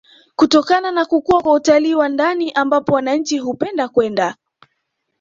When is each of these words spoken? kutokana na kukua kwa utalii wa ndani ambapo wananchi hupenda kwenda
kutokana 0.35 0.91
na 0.91 1.05
kukua 1.05 1.41
kwa 1.41 1.53
utalii 1.53 1.95
wa 1.95 2.09
ndani 2.09 2.51
ambapo 2.51 2.93
wananchi 2.93 3.37
hupenda 3.37 3.87
kwenda 3.89 4.35